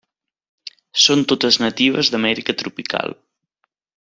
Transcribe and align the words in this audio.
Són 1.03 1.21
totes 1.33 1.59
natives 1.65 2.11
d'Amèrica 2.15 2.57
tropical. 2.63 3.15